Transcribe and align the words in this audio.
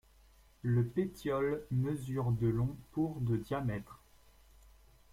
Le 0.63 0.83
pétiole 0.87 1.63
mesure 1.69 2.31
de 2.31 2.47
long 2.47 2.75
pour 2.91 3.19
de 3.21 3.37
diamètre. 3.37 3.99